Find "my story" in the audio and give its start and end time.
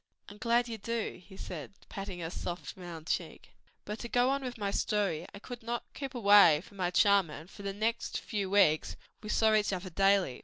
4.57-5.27